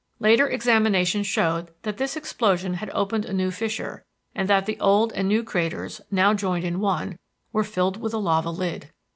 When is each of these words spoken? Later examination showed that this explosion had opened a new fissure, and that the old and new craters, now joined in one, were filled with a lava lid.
Later 0.19 0.47
examination 0.49 1.21
showed 1.21 1.69
that 1.83 1.97
this 1.97 2.17
explosion 2.17 2.73
had 2.73 2.89
opened 2.91 3.23
a 3.23 3.31
new 3.33 3.51
fissure, 3.51 4.03
and 4.33 4.49
that 4.49 4.65
the 4.65 4.79
old 4.79 5.13
and 5.13 5.27
new 5.27 5.43
craters, 5.43 6.01
now 6.09 6.33
joined 6.33 6.63
in 6.65 6.79
one, 6.79 7.19
were 7.53 7.63
filled 7.63 7.97
with 7.97 8.15
a 8.15 8.17
lava 8.17 8.49
lid. 8.49 8.89